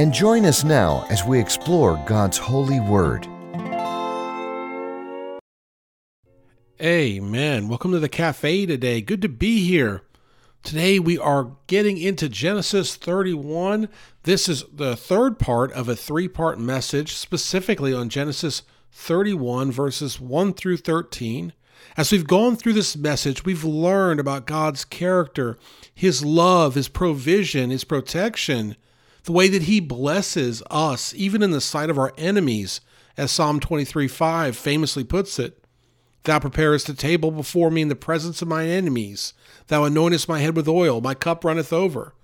and 0.00 0.14
join 0.14 0.46
us 0.46 0.64
now 0.64 1.04
as 1.10 1.26
we 1.26 1.38
explore 1.38 2.02
God's 2.06 2.38
holy 2.38 2.80
word. 2.80 3.26
Amen. 6.80 7.68
Welcome 7.68 7.92
to 7.92 7.98
the 7.98 8.08
cafe 8.08 8.64
today. 8.64 9.02
Good 9.02 9.20
to 9.20 9.28
be 9.28 9.62
here. 9.62 10.00
Today 10.62 10.98
we 10.98 11.18
are 11.18 11.54
getting 11.66 11.98
into 11.98 12.30
Genesis 12.30 12.96
31. 12.96 13.90
This 14.22 14.48
is 14.48 14.64
the 14.72 14.96
third 14.96 15.38
part 15.38 15.70
of 15.72 15.86
a 15.86 15.94
three 15.94 16.28
part 16.28 16.58
message, 16.58 17.12
specifically 17.12 17.92
on 17.92 18.08
Genesis 18.08 18.62
31, 18.92 19.70
verses 19.70 20.18
1 20.18 20.54
through 20.54 20.78
13. 20.78 21.52
As 21.98 22.10
we've 22.10 22.26
gone 22.26 22.56
through 22.56 22.72
this 22.72 22.96
message, 22.96 23.44
we've 23.44 23.64
learned 23.64 24.18
about 24.18 24.46
God's 24.46 24.86
character, 24.86 25.58
His 25.94 26.24
love, 26.24 26.74
His 26.74 26.88
provision, 26.88 27.68
His 27.68 27.84
protection, 27.84 28.76
the 29.24 29.32
way 29.32 29.48
that 29.48 29.62
He 29.62 29.80
blesses 29.80 30.62
us, 30.70 31.14
even 31.14 31.42
in 31.42 31.50
the 31.50 31.60
sight 31.60 31.90
of 31.90 31.98
our 31.98 32.12
enemies, 32.16 32.80
as 33.16 33.30
Psalm 33.30 33.60
23 33.60 34.08
5 34.08 34.56
famously 34.56 35.04
puts 35.04 35.38
it. 35.38 35.64
Thou 36.24 36.38
preparest 36.38 36.88
a 36.88 36.94
table 36.94 37.30
before 37.30 37.70
me 37.70 37.82
in 37.82 37.88
the 37.88 37.96
presence 37.96 38.42
of 38.42 38.48
my 38.48 38.66
enemies. 38.66 39.32
Thou 39.68 39.88
anointest 39.88 40.28
my 40.28 40.40
head 40.40 40.54
with 40.54 40.68
oil, 40.68 41.00
my 41.00 41.14
cup 41.14 41.44
runneth 41.44 41.72
over. 41.72 42.14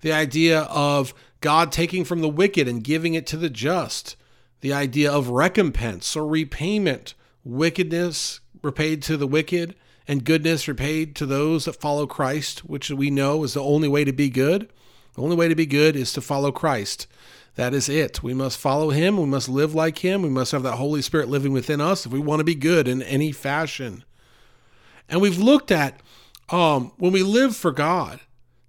The 0.00 0.12
idea 0.12 0.62
of 0.62 1.14
God 1.40 1.70
taking 1.70 2.04
from 2.04 2.20
the 2.20 2.28
wicked 2.28 2.66
and 2.66 2.82
giving 2.82 3.14
it 3.14 3.26
to 3.28 3.36
the 3.36 3.50
just. 3.50 4.16
The 4.60 4.72
idea 4.72 5.10
of 5.10 5.28
recompense 5.28 6.16
or 6.16 6.26
repayment, 6.26 7.14
wickedness 7.44 8.40
repaid 8.62 9.02
to 9.02 9.16
the 9.16 9.26
wicked, 9.26 9.74
and 10.08 10.24
goodness 10.24 10.66
repaid 10.66 11.14
to 11.16 11.26
those 11.26 11.64
that 11.64 11.80
follow 11.80 12.06
Christ, 12.06 12.60
which 12.60 12.90
we 12.90 13.10
know 13.10 13.44
is 13.44 13.54
the 13.54 13.62
only 13.62 13.88
way 13.88 14.04
to 14.04 14.12
be 14.12 14.30
good. 14.30 14.72
The 15.14 15.22
only 15.22 15.36
way 15.36 15.48
to 15.48 15.54
be 15.54 15.66
good 15.66 15.96
is 15.96 16.12
to 16.14 16.20
follow 16.20 16.52
Christ. 16.52 17.06
That 17.54 17.74
is 17.74 17.88
it. 17.88 18.22
We 18.22 18.32
must 18.32 18.58
follow 18.58 18.90
him. 18.90 19.18
We 19.18 19.26
must 19.26 19.48
live 19.48 19.74
like 19.74 19.98
him. 19.98 20.22
We 20.22 20.30
must 20.30 20.52
have 20.52 20.62
that 20.62 20.76
Holy 20.76 21.02
Spirit 21.02 21.28
living 21.28 21.52
within 21.52 21.80
us 21.80 22.06
if 22.06 22.12
we 22.12 22.18
want 22.18 22.40
to 22.40 22.44
be 22.44 22.54
good 22.54 22.88
in 22.88 23.02
any 23.02 23.30
fashion. 23.30 24.04
And 25.08 25.20
we've 25.20 25.38
looked 25.38 25.70
at 25.70 26.00
um, 26.48 26.92
when 26.96 27.12
we 27.12 27.22
live 27.22 27.54
for 27.54 27.70
God, 27.70 28.20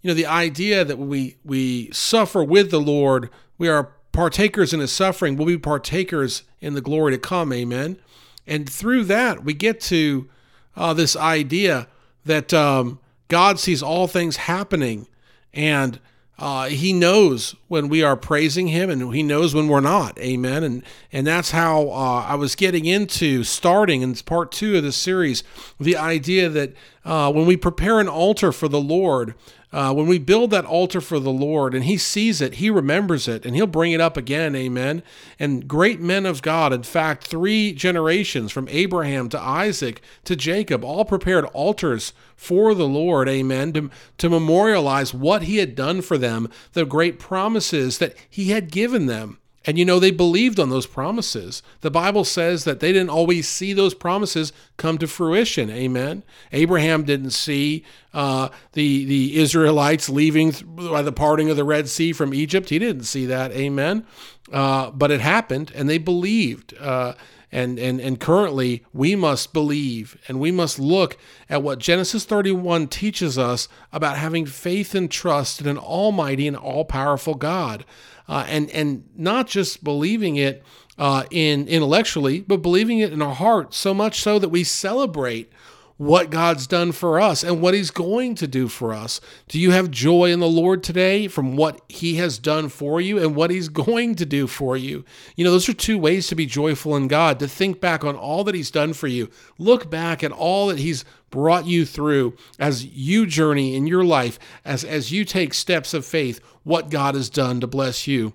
you 0.01 0.09
know, 0.09 0.13
the 0.13 0.25
idea 0.25 0.83
that 0.83 0.99
we, 0.99 1.37
we 1.45 1.89
suffer 1.91 2.43
with 2.43 2.71
the 2.71 2.81
Lord, 2.81 3.29
we 3.57 3.69
are 3.69 3.93
partakers 4.11 4.73
in 4.73 4.81
his 4.81 4.91
suffering, 4.91 5.37
we'll 5.37 5.47
be 5.47 5.57
partakers 5.57 6.43
in 6.59 6.73
the 6.73 6.81
glory 6.81 7.13
to 7.13 7.17
come. 7.17 7.53
Amen. 7.53 7.97
And 8.45 8.69
through 8.69 9.05
that, 9.05 9.45
we 9.45 9.53
get 9.53 9.79
to 9.81 10.29
uh, 10.75 10.93
this 10.93 11.15
idea 11.15 11.87
that 12.25 12.53
um, 12.53 12.99
God 13.29 13.59
sees 13.59 13.81
all 13.81 14.07
things 14.07 14.35
happening 14.35 15.07
and 15.53 15.99
uh, 16.39 16.67
he 16.67 16.93
knows 16.93 17.55
when 17.67 17.89
we 17.89 18.01
are 18.01 18.15
praising 18.15 18.67
him 18.67 18.89
and 18.89 19.13
he 19.13 19.21
knows 19.21 19.53
when 19.53 19.67
we're 19.67 19.79
not. 19.79 20.17
Amen. 20.17 20.63
And 20.63 20.83
and 21.13 21.27
that's 21.27 21.51
how 21.51 21.89
uh, 21.89 22.25
i 22.27 22.35
was 22.35 22.55
getting 22.55 22.85
into 22.85 23.43
starting 23.43 24.01
in 24.01 24.15
part 24.15 24.51
two 24.51 24.75
of 24.77 24.83
this 24.83 24.97
series 24.97 25.43
the 25.79 25.95
idea 25.95 26.49
that 26.49 26.73
uh, 27.05 27.31
when 27.31 27.45
we 27.45 27.55
prepare 27.55 27.99
an 27.99 28.09
altar 28.09 28.51
for 28.51 28.67
the 28.67 28.81
lord 28.81 29.35
uh, 29.73 29.91
when 29.93 30.05
we 30.05 30.19
build 30.19 30.51
that 30.51 30.65
altar 30.65 31.01
for 31.01 31.19
the 31.19 31.31
Lord 31.31 31.73
and 31.73 31.83
He 31.83 31.97
sees 31.97 32.39
it, 32.39 32.55
He 32.55 32.69
remembers 32.69 33.27
it, 33.27 33.45
and 33.45 33.55
He'll 33.55 33.67
bring 33.67 33.91
it 33.91 33.99
up 33.99 34.15
again. 34.15 34.55
Amen. 34.55 35.03
And 35.39 35.67
great 35.67 35.99
men 35.99 36.25
of 36.25 36.41
God, 36.41 36.71
in 36.71 36.83
fact, 36.83 37.25
three 37.25 37.73
generations 37.73 38.51
from 38.51 38.67
Abraham 38.69 39.29
to 39.29 39.39
Isaac 39.39 40.01
to 40.25 40.35
Jacob, 40.35 40.85
all 40.85 41.03
prepared 41.03 41.45
altars 41.45 42.13
for 42.35 42.75
the 42.75 42.87
Lord. 42.87 43.27
Amen. 43.27 43.73
To, 43.73 43.89
to 44.19 44.29
memorialize 44.29 45.13
what 45.13 45.43
He 45.43 45.57
had 45.57 45.75
done 45.75 46.01
for 46.01 46.17
them, 46.17 46.49
the 46.73 46.85
great 46.85 47.19
promises 47.19 47.97
that 47.97 48.15
He 48.29 48.51
had 48.51 48.71
given 48.71 49.07
them. 49.07 49.39
And 49.65 49.77
you 49.77 49.85
know, 49.85 49.99
they 49.99 50.11
believed 50.11 50.59
on 50.59 50.69
those 50.69 50.85
promises. 50.85 51.63
The 51.81 51.91
Bible 51.91 52.25
says 52.25 52.65
that 52.65 52.79
they 52.79 52.91
didn't 52.91 53.09
always 53.09 53.47
see 53.47 53.73
those 53.73 53.93
promises 53.93 54.51
come 54.77 54.97
to 54.97 55.07
fruition. 55.07 55.69
Amen. 55.69 56.23
Abraham 56.51 57.03
didn't 57.03 57.31
see 57.31 57.85
uh, 58.13 58.49
the, 58.73 59.05
the 59.05 59.37
Israelites 59.37 60.09
leaving 60.09 60.51
by 60.65 61.01
the 61.01 61.13
parting 61.13 61.49
of 61.49 61.55
the 61.55 61.63
Red 61.63 61.87
Sea 61.87 62.11
from 62.13 62.33
Egypt. 62.33 62.69
He 62.69 62.79
didn't 62.79 63.03
see 63.03 63.25
that. 63.27 63.51
Amen. 63.51 64.05
Uh, 64.51 64.91
but 64.91 65.11
it 65.11 65.21
happened, 65.21 65.71
and 65.73 65.89
they 65.89 65.97
believed. 65.97 66.73
Uh, 66.79 67.13
and, 67.53 67.77
and, 67.77 68.01
and 68.01 68.19
currently, 68.19 68.83
we 68.93 69.15
must 69.15 69.53
believe 69.53 70.17
and 70.27 70.39
we 70.39 70.51
must 70.51 70.79
look 70.79 71.17
at 71.47 71.61
what 71.61 71.77
Genesis 71.77 72.25
31 72.25 72.87
teaches 72.87 73.37
us 73.37 73.69
about 73.91 74.17
having 74.17 74.47
faith 74.47 74.95
and 74.95 75.11
trust 75.11 75.61
in 75.61 75.67
an 75.67 75.77
almighty 75.77 76.47
and 76.47 76.57
all 76.57 76.83
powerful 76.83 77.35
God. 77.35 77.85
Uh, 78.27 78.45
and 78.47 78.71
and 78.71 79.03
not 79.15 79.47
just 79.47 79.83
believing 79.83 80.35
it 80.35 80.63
uh, 80.97 81.25
in 81.29 81.67
intellectually, 81.67 82.39
but 82.39 82.63
believing 82.63 82.99
it 82.99 83.13
in 83.13 83.21
our 83.21 83.35
heart 83.35 83.73
so 83.73 83.93
much 83.93 84.21
so 84.21 84.39
that 84.39 84.49
we 84.49 84.63
celebrate 84.63 85.51
what 85.97 86.29
God's 86.29 86.67
done 86.67 86.91
for 86.91 87.19
us 87.19 87.43
and 87.43 87.61
what 87.61 87.73
He's 87.73 87.91
going 87.91 88.35
to 88.35 88.47
do 88.47 88.67
for 88.67 88.93
us. 88.93 89.21
Do 89.47 89.59
you 89.59 89.71
have 89.71 89.91
joy 89.91 90.31
in 90.31 90.39
the 90.39 90.47
Lord 90.47 90.83
today 90.83 91.27
from 91.27 91.55
what 91.55 91.81
He 91.87 92.15
has 92.15 92.37
done 92.37 92.69
for 92.69 92.99
you 92.99 93.17
and 93.17 93.35
what 93.35 93.51
He's 93.51 93.69
going 93.83 94.15
to 94.15 94.25
do 94.25 94.47
for 94.47 94.75
you? 94.75 95.05
You 95.35 95.43
know, 95.43 95.51
those 95.51 95.69
are 95.69 95.73
two 95.73 95.97
ways 95.97 96.27
to 96.27 96.35
be 96.35 96.45
joyful 96.45 96.95
in 96.95 97.07
God, 97.07 97.39
to 97.39 97.47
think 97.47 97.79
back 97.79 98.03
on 98.03 98.15
all 98.15 98.43
that 98.43 98.55
He's 98.55 98.71
done 98.71 98.93
for 98.93 99.07
you. 99.07 99.29
Look 99.57 99.89
back 99.89 100.23
at 100.23 100.31
all 100.31 100.67
that 100.67 100.79
He's 100.79 101.05
brought 101.29 101.65
you 101.65 101.85
through 101.85 102.37
as 102.59 102.85
you 102.85 103.25
journey 103.25 103.75
in 103.75 103.87
your 103.87 104.03
life, 104.03 104.37
as, 104.63 104.83
as 104.83 105.11
you 105.11 105.25
take 105.25 105.53
steps 105.53 105.93
of 105.93 106.05
faith, 106.05 106.39
what 106.63 106.89
God 106.89 107.15
has 107.15 107.29
done 107.29 107.59
to 107.59 107.67
bless 107.67 108.07
you 108.07 108.33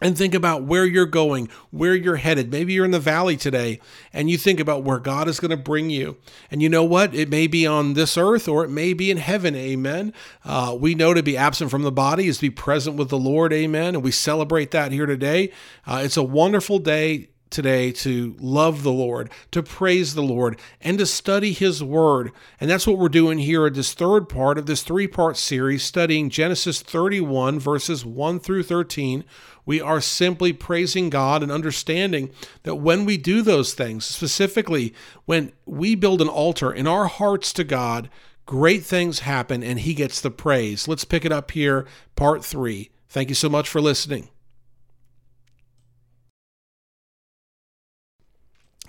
and 0.00 0.16
think 0.16 0.34
about 0.34 0.64
where 0.64 0.86
you're 0.86 1.06
going, 1.06 1.48
where 1.70 1.94
you're 1.94 2.16
headed. 2.16 2.50
Maybe 2.50 2.72
you're 2.72 2.84
in 2.84 2.90
the 2.90 3.00
valley 3.00 3.36
today 3.36 3.80
and 4.12 4.30
you 4.30 4.38
think 4.38 4.60
about 4.60 4.82
where 4.82 4.98
God 4.98 5.28
is 5.28 5.40
going 5.40 5.50
to 5.50 5.56
bring 5.56 5.90
you. 5.90 6.16
And 6.50 6.62
you 6.62 6.68
know 6.68 6.84
what? 6.84 7.14
It 7.14 7.28
may 7.28 7.46
be 7.46 7.66
on 7.66 7.94
this 7.94 8.16
earth 8.16 8.48
or 8.48 8.64
it 8.64 8.70
may 8.70 8.92
be 8.92 9.10
in 9.10 9.18
heaven. 9.18 9.54
Amen. 9.54 10.12
Uh, 10.44 10.76
we 10.78 10.94
know 10.94 11.14
to 11.14 11.22
be 11.22 11.36
absent 11.36 11.70
from 11.70 11.82
the 11.82 11.92
body 11.92 12.26
is 12.26 12.36
to 12.38 12.42
be 12.42 12.50
present 12.50 12.96
with 12.96 13.08
the 13.08 13.18
Lord. 13.18 13.52
Amen. 13.52 13.94
And 13.94 14.04
we 14.04 14.10
celebrate 14.10 14.70
that 14.70 14.92
here 14.92 15.06
today. 15.06 15.52
Uh, 15.86 16.02
it's 16.04 16.16
a 16.16 16.22
wonderful 16.22 16.78
day 16.78 17.28
today 17.50 17.92
to 17.92 18.36
love 18.40 18.82
the 18.82 18.92
Lord, 18.92 19.30
to 19.50 19.62
praise 19.62 20.14
the 20.14 20.22
Lord, 20.22 20.58
and 20.80 20.98
to 20.98 21.06
study 21.06 21.52
His 21.52 21.82
Word. 21.82 22.32
And 22.60 22.70
that's 22.70 22.86
what 22.86 22.98
we're 22.98 23.08
doing 23.08 23.38
here 23.38 23.66
in 23.66 23.72
this 23.72 23.92
third 23.92 24.28
part 24.28 24.58
of 24.58 24.66
this 24.66 24.82
three 24.82 25.06
part 25.06 25.36
series, 25.36 25.82
studying 25.82 26.30
Genesis 26.30 26.80
31, 26.80 27.58
verses 27.58 28.04
1 28.04 28.40
through 28.40 28.62
13. 28.62 29.24
We 29.66 29.80
are 29.80 30.00
simply 30.00 30.52
praising 30.52 31.10
God 31.10 31.42
and 31.42 31.52
understanding 31.52 32.30
that 32.62 32.76
when 32.76 33.04
we 33.04 33.16
do 33.16 33.42
those 33.42 33.74
things, 33.74 34.04
specifically 34.04 34.94
when 35.26 35.52
we 35.66 35.94
build 35.94 36.22
an 36.22 36.28
altar 36.28 36.72
in 36.72 36.86
our 36.86 37.06
hearts 37.06 37.52
to 37.54 37.64
God, 37.64 38.08
great 38.46 38.84
things 38.84 39.20
happen 39.20 39.62
and 39.62 39.80
He 39.80 39.94
gets 39.94 40.20
the 40.20 40.30
praise. 40.30 40.88
Let's 40.88 41.04
pick 41.04 41.24
it 41.24 41.32
up 41.32 41.50
here, 41.50 41.86
part 42.16 42.44
three. 42.44 42.90
Thank 43.08 43.28
you 43.28 43.34
so 43.34 43.48
much 43.48 43.68
for 43.68 43.80
listening. 43.80 44.30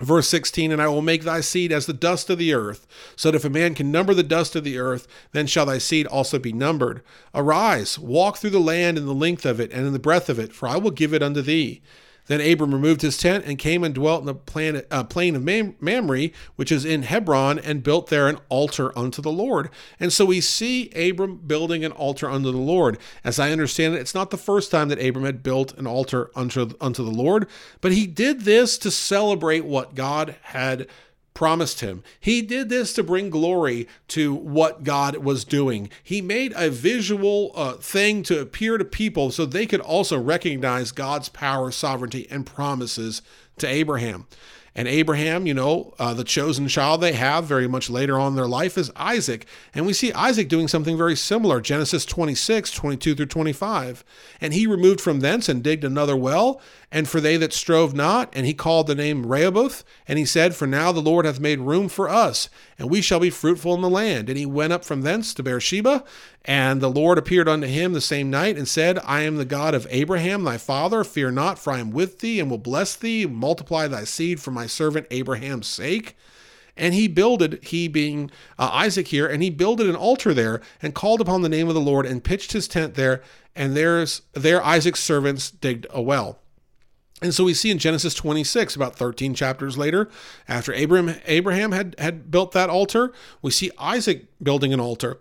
Verse 0.00 0.26
16, 0.28 0.72
and 0.72 0.80
I 0.82 0.88
will 0.88 1.02
make 1.02 1.22
thy 1.22 1.40
seed 1.40 1.70
as 1.70 1.86
the 1.86 1.92
dust 1.92 2.30
of 2.30 2.38
the 2.38 2.54
earth, 2.54 2.86
so 3.14 3.30
that 3.30 3.36
if 3.36 3.44
a 3.44 3.50
man 3.50 3.74
can 3.74 3.92
number 3.92 4.14
the 4.14 4.22
dust 4.22 4.56
of 4.56 4.64
the 4.64 4.78
earth, 4.78 5.06
then 5.32 5.46
shall 5.46 5.66
thy 5.66 5.78
seed 5.78 6.06
also 6.06 6.38
be 6.38 6.52
numbered. 6.52 7.02
Arise, 7.34 7.98
walk 7.98 8.38
through 8.38 8.50
the 8.50 8.58
land 8.58 8.98
in 8.98 9.06
the 9.06 9.14
length 9.14 9.44
of 9.44 9.60
it 9.60 9.70
and 9.70 9.86
in 9.86 9.92
the 9.92 9.98
breadth 9.98 10.28
of 10.28 10.38
it, 10.38 10.52
for 10.52 10.68
I 10.68 10.76
will 10.76 10.90
give 10.90 11.14
it 11.14 11.22
unto 11.22 11.42
thee. 11.42 11.82
Then 12.26 12.40
Abram 12.40 12.72
removed 12.72 13.02
his 13.02 13.18
tent 13.18 13.44
and 13.46 13.58
came 13.58 13.82
and 13.82 13.94
dwelt 13.94 14.20
in 14.20 14.26
the 14.26 14.34
plain, 14.34 14.82
uh, 14.90 15.04
plain 15.04 15.34
of 15.34 15.42
Mam- 15.42 15.74
Mamre, 15.80 16.28
which 16.56 16.70
is 16.70 16.84
in 16.84 17.02
Hebron, 17.02 17.58
and 17.58 17.82
built 17.82 18.08
there 18.08 18.28
an 18.28 18.38
altar 18.48 18.96
unto 18.96 19.20
the 19.20 19.32
Lord. 19.32 19.70
And 19.98 20.12
so 20.12 20.24
we 20.24 20.40
see 20.40 20.90
Abram 20.90 21.38
building 21.38 21.84
an 21.84 21.92
altar 21.92 22.30
unto 22.30 22.52
the 22.52 22.58
Lord. 22.58 22.98
As 23.24 23.38
I 23.38 23.50
understand 23.50 23.94
it, 23.94 24.00
it's 24.00 24.14
not 24.14 24.30
the 24.30 24.38
first 24.38 24.70
time 24.70 24.88
that 24.88 25.04
Abram 25.04 25.24
had 25.24 25.42
built 25.42 25.76
an 25.78 25.86
altar 25.86 26.30
unto, 26.36 26.70
unto 26.80 27.04
the 27.04 27.10
Lord, 27.10 27.48
but 27.80 27.92
he 27.92 28.06
did 28.06 28.42
this 28.42 28.78
to 28.78 28.90
celebrate 28.90 29.64
what 29.64 29.94
God 29.94 30.36
had 30.42 30.86
promised 31.34 31.80
him. 31.80 32.02
He 32.20 32.42
did 32.42 32.68
this 32.68 32.92
to 32.94 33.02
bring 33.02 33.30
glory 33.30 33.88
to 34.08 34.34
what 34.34 34.84
God 34.84 35.16
was 35.16 35.44
doing. 35.44 35.90
He 36.02 36.20
made 36.20 36.52
a 36.56 36.70
visual 36.70 37.52
uh, 37.54 37.74
thing 37.74 38.22
to 38.24 38.40
appear 38.40 38.78
to 38.78 38.84
people 38.84 39.30
so 39.30 39.46
they 39.46 39.66
could 39.66 39.80
also 39.80 40.20
recognize 40.20 40.92
God's 40.92 41.28
power, 41.28 41.70
sovereignty, 41.70 42.26
and 42.30 42.44
promises 42.46 43.22
to 43.58 43.66
Abraham. 43.66 44.26
And 44.74 44.88
Abraham, 44.88 45.46
you 45.46 45.52
know, 45.52 45.92
uh, 45.98 46.14
the 46.14 46.24
chosen 46.24 46.66
child 46.66 47.02
they 47.02 47.12
have 47.12 47.44
very 47.44 47.68
much 47.68 47.90
later 47.90 48.18
on 48.18 48.28
in 48.28 48.36
their 48.36 48.46
life 48.46 48.78
is 48.78 48.90
Isaac. 48.96 49.46
And 49.74 49.84
we 49.84 49.92
see 49.92 50.12
Isaac 50.12 50.48
doing 50.48 50.66
something 50.66 50.96
very 50.96 51.14
similar 51.14 51.60
Genesis 51.60 52.06
26, 52.06 52.70
22 52.70 53.14
through 53.14 53.26
25. 53.26 54.02
And 54.40 54.54
he 54.54 54.66
removed 54.66 55.00
from 55.00 55.20
thence 55.20 55.48
and 55.48 55.62
digged 55.62 55.84
another 55.84 56.16
well, 56.16 56.60
and 56.90 57.08
for 57.08 57.20
they 57.20 57.36
that 57.38 57.52
strove 57.52 57.94
not, 57.94 58.30
and 58.34 58.46
he 58.46 58.54
called 58.54 58.86
the 58.86 58.94
name 58.94 59.26
Rehoboth. 59.26 59.84
And 60.08 60.18
he 60.18 60.24
said, 60.24 60.54
For 60.54 60.66
now 60.66 60.90
the 60.90 61.00
Lord 61.00 61.24
hath 61.26 61.40
made 61.40 61.60
room 61.60 61.88
for 61.88 62.08
us, 62.08 62.48
and 62.78 62.90
we 62.90 63.00
shall 63.00 63.20
be 63.20 63.30
fruitful 63.30 63.74
in 63.74 63.80
the 63.80 63.90
land. 63.90 64.28
And 64.28 64.38
he 64.38 64.46
went 64.46 64.72
up 64.72 64.84
from 64.84 65.02
thence 65.02 65.32
to 65.34 65.42
Beersheba, 65.42 66.04
and 66.44 66.80
the 66.80 66.90
Lord 66.90 67.18
appeared 67.18 67.48
unto 67.48 67.66
him 67.66 67.92
the 67.92 68.00
same 68.00 68.30
night, 68.30 68.56
and 68.56 68.68
said, 68.68 68.98
I 69.04 69.20
am 69.20 69.36
the 69.36 69.44
God 69.44 69.74
of 69.74 69.86
Abraham 69.90 70.44
thy 70.44 70.58
father. 70.58 71.04
Fear 71.04 71.32
not, 71.32 71.58
for 71.58 71.72
I 71.72 71.78
am 71.78 71.92
with 71.92 72.20
thee, 72.20 72.40
and 72.40 72.50
will 72.50 72.58
bless 72.58 72.96
thee, 72.96 73.26
multiply 73.26 73.86
thy 73.86 74.04
seed 74.04 74.40
for 74.40 74.50
my 74.62 74.66
servant 74.68 75.08
Abraham's 75.10 75.66
sake. 75.66 76.16
And 76.76 76.94
he 76.94 77.08
builded, 77.08 77.58
he 77.64 77.88
being 77.88 78.30
uh, 78.58 78.70
Isaac 78.72 79.08
here, 79.08 79.26
and 79.26 79.42
he 79.42 79.50
builded 79.50 79.88
an 79.88 79.96
altar 79.96 80.32
there, 80.32 80.62
and 80.80 80.94
called 80.94 81.20
upon 81.20 81.42
the 81.42 81.48
name 81.48 81.68
of 81.68 81.74
the 81.74 81.80
Lord, 81.80 82.06
and 82.06 82.24
pitched 82.24 82.52
his 82.52 82.66
tent 82.66 82.94
there. 82.94 83.22
And 83.54 83.76
there's 83.76 84.22
there 84.32 84.64
Isaac's 84.64 85.00
servants 85.00 85.50
digged 85.50 85.86
a 85.90 86.00
well. 86.00 86.38
And 87.20 87.34
so 87.34 87.44
we 87.44 87.54
see 87.54 87.70
in 87.70 87.78
Genesis 87.78 88.14
26, 88.14 88.74
about 88.74 88.96
13 88.96 89.34
chapters 89.34 89.76
later, 89.76 90.08
after 90.48 90.72
Abraham, 90.72 91.20
Abraham 91.26 91.72
had, 91.72 91.94
had 91.98 92.30
built 92.30 92.52
that 92.52 92.70
altar, 92.70 93.12
we 93.42 93.50
see 93.50 93.70
Isaac 93.78 94.26
building 94.42 94.72
an 94.72 94.80
altar. 94.80 95.18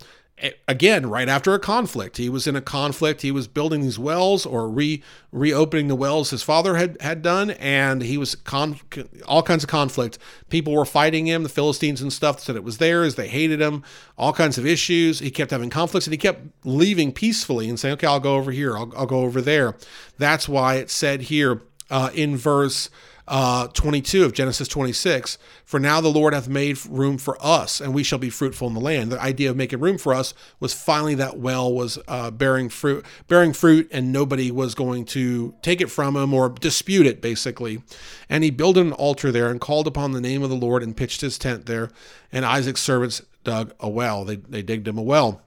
Again, 0.68 1.08
right 1.08 1.30
after 1.30 1.54
a 1.54 1.60
conflict. 1.60 2.18
He 2.18 2.28
was 2.28 2.48
in 2.48 2.56
a 2.56 2.62
conflict. 2.62 3.22
He 3.22 3.32
was 3.32 3.48
building 3.48 3.82
these 3.82 4.00
wells 4.00 4.46
or 4.46 4.70
re 4.70 5.04
reopening 5.32 5.88
the 5.88 5.96
wells 5.96 6.32
his 6.32 6.42
father 6.42 6.76
had, 6.76 7.00
had 7.00 7.22
done, 7.22 7.52
and 7.52 8.02
he 8.02 8.18
was 8.18 8.36
con- 8.36 8.80
all 9.28 9.44
kinds 9.44 9.64
of 9.64 9.70
conflict. 9.70 10.18
People 10.50 10.74
were 10.74 10.86
fighting 10.86 11.28
him, 11.28 11.44
the 11.44 11.50
Philistines 11.50 12.02
and 12.02 12.12
stuff 12.12 12.40
said 12.40 12.56
it 12.56 12.64
was 12.64 12.80
theirs. 12.80 13.16
They 13.16 13.28
hated 13.28 13.62
him, 13.62 13.84
all 14.18 14.34
kinds 14.34 14.58
of 14.58 14.66
issues. 14.66 15.20
He 15.20 15.30
kept 15.30 15.52
having 15.52 15.70
conflicts 15.70 16.08
and 16.08 16.14
he 16.14 16.18
kept 16.18 16.42
leaving 16.64 17.12
peacefully 17.12 17.70
and 17.70 17.80
saying, 17.80 17.94
Okay, 17.94 18.08
I'll 18.08 18.20
go 18.20 18.36
over 18.36 18.52
here, 18.52 18.76
I'll, 18.76 18.92
I'll 18.98 19.06
go 19.06 19.20
over 19.20 19.42
there. 19.42 19.76
That's 20.18 20.50
why 20.50 20.76
it 20.76 20.90
said 20.90 21.24
here, 21.24 21.62
uh, 21.92 22.10
in 22.14 22.36
verse 22.36 22.90
uh, 23.28 23.68
22 23.68 24.24
of 24.24 24.34
Genesis 24.34 24.68
26. 24.68 25.38
For 25.64 25.80
now 25.80 26.02
the 26.02 26.10
Lord 26.10 26.34
hath 26.34 26.48
made 26.48 26.84
room 26.86 27.18
for 27.18 27.38
us, 27.40 27.80
and 27.80 27.94
we 27.94 28.04
shall 28.04 28.20
be 28.20 28.30
fruitful 28.30 28.68
in 28.68 28.74
the 28.74 28.80
land. 28.80 29.12
The 29.12 29.22
idea 29.22 29.50
of 29.50 29.58
making 29.58 29.80
room 29.80 29.98
for 29.98 30.14
us 30.14 30.34
was 30.60 30.74
finally 30.74 31.16
that 31.16 31.38
well 31.38 31.72
was 31.72 31.98
uh, 32.08 32.32
bearing 32.32 32.70
fruit, 32.70 33.06
bearing 33.28 33.54
fruit, 33.54 33.88
and 33.92 34.12
nobody 34.12 34.52
was 34.52 34.76
going 34.76 35.06
to 35.06 35.54
take 35.62 35.82
it 35.82 35.92
from 35.92 36.16
him 36.16 36.34
or 36.34 36.50
dispute 36.50 37.06
it, 37.06 37.22
basically. 37.22 37.82
And 38.30 38.44
he 38.44 38.50
built 38.50 38.78
an 38.78 38.94
altar 38.94 39.32
there 39.32 39.50
and 39.50 39.62
called 39.62 39.88
upon 39.88 40.12
the 40.12 40.22
name 40.22 40.44
of 40.44 40.50
the 40.50 40.56
Lord 40.56 40.84
and 40.84 40.96
pitched 40.98 41.22
his 41.22 41.38
tent 41.38 41.66
there. 41.66 41.90
And 42.32 42.46
Isaac's 42.46 42.82
servants 42.82 43.22
dug 43.44 43.74
a 43.80 43.90
well. 43.90 44.26
They 44.26 44.36
they 44.36 44.62
digged 44.62 44.88
him 44.88 44.98
a 44.98 45.04
well. 45.04 45.42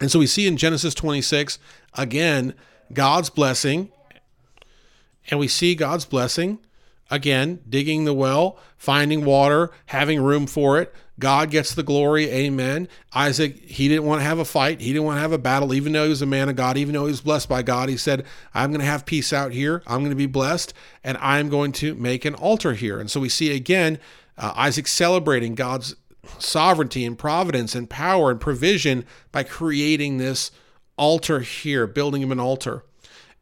And 0.00 0.10
so 0.10 0.18
we 0.18 0.26
see 0.26 0.46
in 0.46 0.56
Genesis 0.56 0.94
26 0.94 1.58
again 1.94 2.54
God's 2.92 3.30
blessing 3.30 3.90
and 5.30 5.40
we 5.40 5.48
see 5.48 5.74
God's 5.74 6.04
blessing 6.04 6.58
again, 7.10 7.60
digging 7.68 8.04
the 8.04 8.14
well, 8.14 8.58
finding 8.76 9.24
water, 9.24 9.70
having 9.86 10.22
room 10.22 10.46
for 10.46 10.80
it. 10.80 10.94
God 11.18 11.50
gets 11.50 11.74
the 11.74 11.82
glory. 11.82 12.28
Amen. 12.30 12.88
Isaac, 13.14 13.56
he 13.64 13.88
didn't 13.88 14.04
want 14.04 14.20
to 14.20 14.24
have 14.24 14.38
a 14.38 14.44
fight. 14.44 14.80
He 14.80 14.92
didn't 14.92 15.04
want 15.04 15.16
to 15.16 15.22
have 15.22 15.32
a 15.32 15.38
battle, 15.38 15.72
even 15.72 15.92
though 15.92 16.04
he 16.04 16.10
was 16.10 16.20
a 16.20 16.26
man 16.26 16.48
of 16.48 16.56
God, 16.56 16.76
even 16.76 16.94
though 16.94 17.06
he 17.06 17.10
was 17.10 17.22
blessed 17.22 17.48
by 17.48 17.62
God. 17.62 17.88
He 17.88 17.96
said, 17.96 18.26
I'm 18.52 18.70
going 18.70 18.80
to 18.80 18.86
have 18.86 19.06
peace 19.06 19.32
out 19.32 19.52
here. 19.52 19.82
I'm 19.86 20.00
going 20.00 20.10
to 20.10 20.16
be 20.16 20.26
blessed, 20.26 20.74
and 21.02 21.16
I'm 21.18 21.48
going 21.48 21.72
to 21.72 21.94
make 21.94 22.24
an 22.26 22.34
altar 22.34 22.74
here. 22.74 23.00
And 23.00 23.10
so 23.10 23.20
we 23.20 23.30
see 23.30 23.54
again 23.54 23.98
uh, 24.36 24.52
Isaac 24.56 24.86
celebrating 24.86 25.54
God's 25.54 25.96
sovereignty 26.38 27.04
and 27.04 27.18
providence 27.18 27.74
and 27.74 27.88
power 27.88 28.30
and 28.30 28.40
provision 28.40 29.04
by 29.32 29.42
creating 29.42 30.18
this 30.18 30.50
altar 30.98 31.40
here, 31.40 31.86
building 31.86 32.20
him 32.20 32.32
an 32.32 32.40
altar 32.40 32.82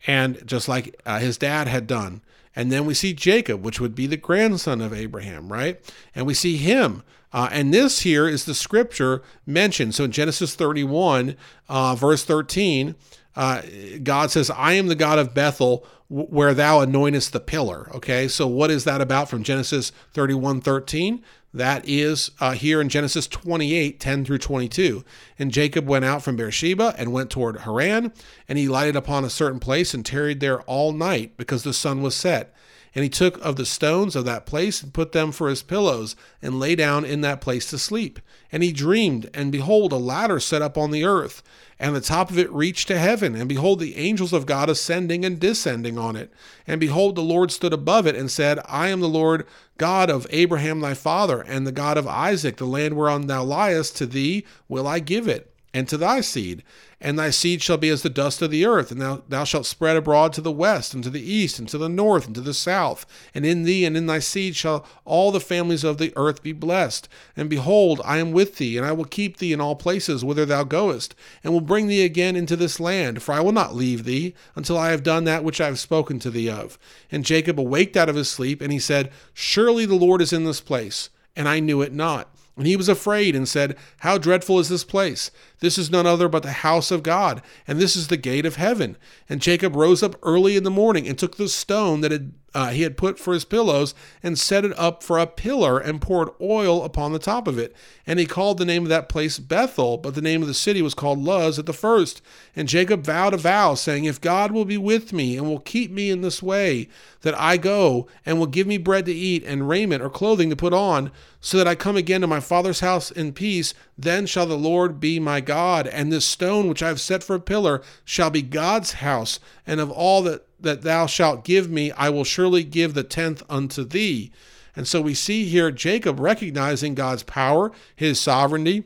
and 0.07 0.47
just 0.47 0.69
like 0.69 1.01
uh, 1.07 1.19
his 1.19 1.39
dad 1.39 1.69
had 1.69 1.87
done. 1.87 2.23
And 2.56 2.71
then 2.71 2.85
we 2.85 2.95
see 2.95 3.12
Jacob, 3.12 3.65
which 3.65 3.81
would 3.81 3.95
be 3.95 4.06
the 4.06 4.17
grandson 4.17 4.81
of 4.81 4.93
Abraham, 4.93 5.53
right? 5.53 5.81
And 6.15 6.27
we 6.27 6.35
see 6.35 6.56
him. 6.56 7.03
Uh, 7.33 7.49
and 7.51 7.75
this 7.75 8.01
here 8.03 8.29
is 8.29 8.45
the 8.45 8.55
scripture 8.55 9.23
mentioned. 9.45 9.95
So 9.95 10.05
in 10.05 10.12
Genesis 10.12 10.55
31, 10.55 11.37
uh, 11.69 11.97
verse 11.97 12.25
13, 12.25 12.95
uh, 13.37 13.63
God 14.03 14.31
says, 14.31 14.51
I 14.51 14.73
am 14.75 14.87
the 14.89 14.95
God 14.95 15.19
of 15.19 15.35
Bethel 15.35 15.87
where 16.09 16.55
thou 16.55 16.85
anointest 16.85 17.33
the 17.33 17.41
pillar. 17.41 17.91
Okay, 17.95 18.29
so 18.29 18.47
what 18.47 18.71
is 18.71 18.85
that 18.85 19.01
about 19.01 19.29
from 19.29 19.43
Genesis 19.43 19.91
31 20.13 20.61
13? 20.61 21.23
That 21.53 21.89
is 21.89 22.33
uh, 22.41 22.53
here 22.53 22.81
in 22.81 22.89
Genesis 22.89 23.29
28 23.29 24.01
10 24.01 24.25
through 24.25 24.39
22. 24.39 25.05
And 25.39 25.53
Jacob 25.53 25.87
went 25.87 26.05
out 26.05 26.23
from 26.23 26.37
Beersheba 26.37 26.95
and 26.99 27.13
went 27.13 27.31
toward 27.31 27.61
Haran, 27.61 28.13
and 28.49 28.59
he 28.59 28.69
lighted 28.69 28.97
upon 28.97 29.25
a 29.25 29.31
certain 29.31 29.61
place 29.61 29.95
and 29.95 30.05
tarried 30.05 30.41
there 30.41 30.63
all 30.63 30.93
night 30.93 31.37
because 31.37 31.63
the 31.63 31.73
sun 31.73 32.03
was 32.03 32.17
set. 32.17 32.53
And 32.94 33.02
he 33.02 33.11
took 33.11 33.44
of 33.44 33.56
the 33.56 33.67
stones 33.67 34.14
of 34.14 34.25
that 34.25 34.46
place 34.46 34.82
and 34.82 34.94
put 34.94 35.12
them 35.12 35.32
for 35.32 35.49
his 35.49 35.62
pillows, 35.62 36.14
and 36.41 36.61
lay 36.61 36.76
down 36.76 37.05
in 37.05 37.23
that 37.23 37.41
place 37.41 37.69
to 37.70 37.79
sleep. 37.79 38.20
And 38.52 38.62
he 38.62 38.73
dreamed, 38.73 39.29
and 39.35 39.50
behold, 39.50 39.93
a 39.93 39.96
ladder 39.96 40.38
set 40.38 40.62
up 40.62 40.79
on 40.79 40.93
the 40.93 41.05
earth, 41.05 41.43
and 41.79 41.96
the 41.96 42.00
top 42.00 42.31
of 42.31 42.38
it 42.38 42.52
reached 42.52 42.87
to 42.88 42.99
heaven. 42.99 43.35
And 43.35 43.49
behold, 43.49 43.81
the 43.81 43.96
angels 43.96 44.32
of 44.32 44.46
God 44.46 44.70
ascending 44.70 45.25
and 45.25 45.41
descending 45.41 45.99
on 45.99 46.14
it. 46.14 46.32
And 46.69 46.81
behold, 46.81 47.17
the 47.17 47.23
Lord 47.23 47.50
stood 47.50 47.73
above 47.73 48.06
it 48.06 48.14
and 48.14 48.31
said, 48.31 48.61
I 48.67 48.88
am 48.88 49.00
the 49.00 49.08
Lord 49.08 49.44
God 49.76 50.08
of 50.08 50.26
Abraham 50.31 50.81
thy 50.81 50.94
father, 50.94 51.41
and 51.41 51.67
the 51.67 51.73
God 51.73 51.99
of 51.99 52.06
Isaac. 52.06 52.58
The 52.58 52.64
land 52.64 52.94
whereon 52.94 53.26
thou 53.26 53.44
liest, 53.44 53.96
to 53.96 54.06
thee 54.06 54.46
will 54.69 54.87
I 54.87 55.00
give 55.00 55.26
it, 55.26 55.54
and 55.75 55.87
to 55.88 55.99
thy 55.99 56.23
seed 56.23 56.62
and 57.05 57.19
thy 57.19 57.29
seed 57.29 57.61
shall 57.61 57.76
be 57.76 57.91
as 57.91 58.00
the 58.00 58.09
dust 58.09 58.41
of 58.41 58.50
the 58.50 58.65
earth, 58.65 58.91
and 58.91 58.99
thou, 58.99 59.23
thou 59.29 59.44
shalt 59.44 59.67
spread 59.67 59.94
abroad 59.94 60.32
to 60.32 60.41
the 60.41 60.50
west, 60.50 60.94
and 60.94 61.05
to 61.05 61.11
the 61.11 61.21
east, 61.21 61.59
and 61.59 61.69
to 61.69 61.76
the 61.76 61.88
north, 61.88 62.25
and 62.25 62.35
to 62.35 62.41
the 62.41 62.55
south. 62.55 63.05
And 63.35 63.44
in 63.44 63.65
thee 63.65 63.85
and 63.85 63.94
in 63.94 64.06
thy 64.06 64.21
seed 64.21 64.56
shall 64.56 64.87
all 65.05 65.31
the 65.31 65.38
families 65.38 65.85
of 65.85 65.99
the 65.99 66.15
earth 66.17 66.43
be 66.43 66.53
blessed. 66.53 67.06
And 67.37 67.50
behold, 67.50 68.00
I 68.06 68.17
am 68.17 68.32
with 68.32 68.56
thee, 68.56 68.79
and 68.79 68.87
I 68.87 68.93
will 68.93 69.05
keep 69.05 69.37
thee 69.37 69.53
in 69.53 69.61
all 69.61 69.76
places 69.76 70.25
whither 70.25 70.47
thou 70.47 70.65
goest, 70.65 71.15
and 71.44 71.53
will 71.53 71.61
bring 71.61 71.88
thee 71.88 72.05
again 72.06 72.37
into 72.37 72.56
this 72.56 72.81
land, 72.81 73.23
for 73.23 73.32
I 73.32 73.41
will 73.41 73.53
not 73.53 73.77
leave 73.77 74.05
thee 74.05 74.35
until 74.56 74.79
I 74.79 74.91
have 74.91 75.03
done 75.03 75.25
that 75.25 75.44
which 75.44 75.61
I 75.61 75.67
have 75.67 75.79
spoken 75.79 76.19
to 76.20 76.31
thee 76.31 76.49
of. 76.49 76.79
And 77.12 77.23
Jacob 77.23 77.60
awaked 77.60 77.99
out 77.99 78.08
of 78.08 78.17
his 78.17 78.31
sleep, 78.31 78.63
and 78.63 78.72
he 78.72 78.79
said, 78.79 79.13
Surely 79.34 79.84
the 79.84 79.94
Lord 79.94 80.22
is 80.22 80.32
in 80.32 80.44
this 80.44 80.63
place, 80.63 81.10
and 81.37 81.51
I 81.51 81.60
knew 81.60 81.82
it 81.82 81.93
not. 81.93 82.33
And 82.56 82.67
he 82.67 82.77
was 82.77 82.89
afraid 82.89 83.34
and 83.34 83.49
said, 83.49 83.77
How 83.99 84.17
dreadful 84.17 84.61
is 84.61 84.69
this 84.69 84.84
place! 84.84 85.31
This 85.58 85.77
is 85.77 85.91
none 85.91 86.06
other 86.06 86.29
but 86.29 86.44
the 86.44 86.53
house 86.53 86.91
of 86.91 87.03
God, 87.03 87.43
and 87.67 87.81
this 87.81 87.96
is 87.96 88.08
the 88.08 88.17
gate 88.17 88.46
of 88.46 88.56
heaven. 88.56 88.96
And 89.29 89.41
Jacob 89.41 89.75
rose 89.75 90.03
up 90.03 90.17
early 90.23 90.56
in 90.56 90.63
the 90.63 90.70
morning 90.70 91.08
and 91.08 91.19
took 91.19 91.37
the 91.37 91.49
stone 91.49 92.01
that 92.03 92.13
had, 92.13 92.32
uh, 92.55 92.69
he 92.69 92.82
had 92.82 92.96
put 92.96 93.19
for 93.19 93.34
his 93.34 93.44
pillows 93.44 93.94
and 94.23 94.39
set 94.39 94.65
it 94.65 94.79
up 94.79 95.03
for 95.03 95.19
a 95.19 95.27
pillar 95.27 95.79
and 95.79 96.01
poured 96.01 96.31
oil 96.41 96.84
upon 96.84 97.13
the 97.13 97.19
top 97.19 97.49
of 97.49 97.58
it. 97.58 97.75
And 98.06 98.19
he 98.19 98.27
called 98.27 98.58
the 98.58 98.65
name 98.65 98.84
of 98.84 98.89
that 98.91 99.08
place 99.08 99.39
Bethel, 99.39 99.99
but 99.99 100.15
the 100.15 100.23
name 100.23 100.41
of 100.41 100.49
the 100.49 100.55
city 100.55 100.81
was 100.81 100.94
called 100.94 101.19
Luz 101.19 101.58
at 101.58 101.67
the 101.67 101.73
first. 101.73 102.23
And 102.55 102.69
Jacob 102.69 103.03
vowed 103.05 103.34
a 103.34 103.39
vow, 103.39 103.75
saying, 103.75 104.05
If 104.05 104.20
God 104.20 104.53
will 104.53 104.65
be 104.65 104.79
with 104.79 105.13
me 105.13 105.37
and 105.37 105.49
will 105.49 105.58
keep 105.58 105.91
me 105.91 106.11
in 106.11 106.20
this 106.20 106.43
way 106.43 106.89
that 107.23 107.39
I 107.41 107.56
go, 107.56 108.06
and 108.25 108.39
will 108.39 108.46
give 108.46 108.67
me 108.67 108.79
bread 108.79 109.06
to 109.06 109.13
eat 109.13 109.43
and 109.44 109.69
raiment 109.69 110.03
or 110.03 110.11
clothing 110.11 110.51
to 110.51 110.56
put 110.56 110.75
on, 110.75 111.11
so 111.41 111.58
that 111.58 111.69
I 111.69 111.75
come 111.75 111.96
again 111.96 112.23
to 112.23 112.27
my 112.27 112.41
father's 112.41 112.81
house 112.81 113.11
in 113.11 113.32
peace, 113.32 113.75
then 113.99 114.25
shall 114.25 114.46
the 114.46 114.56
Lord 114.56 115.01
be 115.01 115.20
my 115.20 115.41
God, 115.41 115.87
and 115.87 116.11
this 116.11 116.25
stone 116.25 116.69
which 116.69 116.82
I 116.82 116.89
have 116.89 117.01
set 117.01 117.23
for 117.23 117.34
a 117.37 117.41
pillar 117.41 117.82
shall 118.05 118.31
be 118.31 118.41
God's 118.43 118.94
house, 118.94 119.41
and 119.67 119.79
of 119.79 119.91
all 119.91 120.23
that, 120.23 120.46
that 120.65 120.83
thou 120.83 121.06
shalt 121.06 121.44
give 121.44 121.71
me, 121.71 121.93
I 121.93 122.11
will 122.11 122.25
surely 122.25 122.65
give 122.65 122.94
the 122.94 123.05
tenth 123.05 123.43
unto 123.49 123.85
thee. 123.85 124.33
And 124.77 124.89
so 124.89 125.01
we 125.01 125.15
see 125.15 125.44
here 125.44 125.71
Jacob 125.71 126.19
recognizing 126.19 126.94
God's 126.94 127.23
power, 127.23 127.71
his 127.94 128.19
sovereignty. 128.19 128.85